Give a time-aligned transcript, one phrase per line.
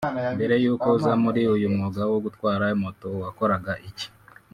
[0.35, 4.07] Mbere y’uko uza muri uyumwuga wo gutwara moto wakoraga iki